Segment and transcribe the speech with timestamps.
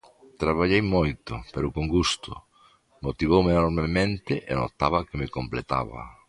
[0.41, 2.31] Traballei moito, pero con gusto,
[3.05, 6.01] motivoume enormemente e notaba que me completaba.